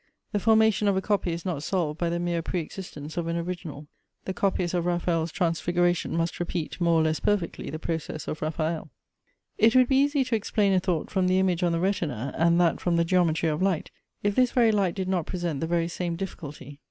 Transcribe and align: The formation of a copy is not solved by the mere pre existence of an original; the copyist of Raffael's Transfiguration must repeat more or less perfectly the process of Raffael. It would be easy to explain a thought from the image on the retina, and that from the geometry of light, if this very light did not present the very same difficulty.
The 0.31 0.39
formation 0.39 0.87
of 0.87 0.97
a 0.97 0.99
copy 1.01 1.31
is 1.31 1.45
not 1.45 1.61
solved 1.61 1.99
by 1.99 2.09
the 2.09 2.19
mere 2.19 2.41
pre 2.41 2.59
existence 2.59 3.17
of 3.17 3.27
an 3.27 3.35
original; 3.37 3.85
the 4.25 4.33
copyist 4.33 4.73
of 4.73 4.87
Raffael's 4.87 5.31
Transfiguration 5.31 6.17
must 6.17 6.39
repeat 6.39 6.81
more 6.81 6.99
or 6.99 7.03
less 7.03 7.19
perfectly 7.19 7.69
the 7.69 7.77
process 7.77 8.27
of 8.27 8.41
Raffael. 8.41 8.89
It 9.59 9.75
would 9.75 9.87
be 9.89 9.97
easy 10.01 10.23
to 10.23 10.35
explain 10.35 10.73
a 10.73 10.79
thought 10.79 11.11
from 11.11 11.27
the 11.27 11.37
image 11.37 11.61
on 11.61 11.71
the 11.71 11.79
retina, 11.79 12.33
and 12.35 12.59
that 12.59 12.79
from 12.79 12.95
the 12.95 13.05
geometry 13.05 13.49
of 13.49 13.61
light, 13.61 13.91
if 14.23 14.33
this 14.33 14.49
very 14.53 14.71
light 14.71 14.95
did 14.95 15.07
not 15.07 15.27
present 15.27 15.59
the 15.59 15.67
very 15.67 15.87
same 15.87 16.15
difficulty. 16.15 16.79